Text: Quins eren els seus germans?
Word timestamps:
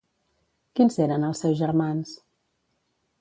Quins 0.79 0.97
eren 1.05 1.27
els 1.29 1.43
seus 1.45 1.59
germans? 1.61 2.15